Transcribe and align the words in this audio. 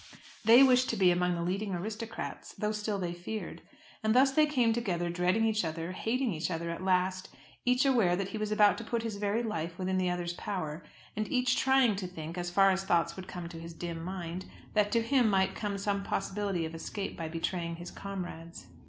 They 0.43 0.63
wished 0.63 0.89
to 0.89 0.97
be 0.97 1.11
among 1.11 1.35
the 1.35 1.43
leading 1.43 1.75
aristocrats, 1.75 2.53
though 2.55 2.71
still 2.71 2.97
they 2.97 3.13
feared. 3.13 3.61
And 4.03 4.15
thus 4.15 4.31
they 4.31 4.47
came 4.47 4.73
together, 4.73 5.11
dreading 5.11 5.45
each 5.45 5.63
other, 5.63 5.91
hating 5.91 6.33
each 6.33 6.49
other 6.49 6.71
at 6.71 6.83
last; 6.83 7.29
each 7.65 7.85
aware 7.85 8.15
that 8.15 8.29
he 8.29 8.39
was 8.39 8.51
about 8.51 8.79
to 8.79 8.83
put 8.83 9.03
his 9.03 9.17
very 9.17 9.43
life 9.43 9.77
within 9.77 9.99
the 9.99 10.09
other's 10.09 10.33
power, 10.33 10.83
and 11.15 11.31
each 11.31 11.55
trying 11.55 11.95
to 11.97 12.07
think, 12.07 12.35
as 12.35 12.49
far 12.49 12.71
as 12.71 12.83
thoughts 12.83 13.15
would 13.15 13.27
come 13.27 13.47
to 13.49 13.59
his 13.59 13.75
dim 13.75 14.03
mind, 14.03 14.45
that 14.73 14.91
to 14.91 15.03
him 15.03 15.29
might 15.29 15.53
come 15.53 15.77
some 15.77 16.01
possibility 16.01 16.65
of 16.65 16.73
escape 16.73 17.15
by 17.15 17.27
betraying 17.27 17.75
his 17.75 17.91
comrades. 17.91 18.65